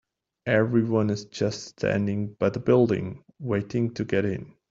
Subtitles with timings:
[0.47, 4.55] Everyone is just standing by the building, waiting to get in.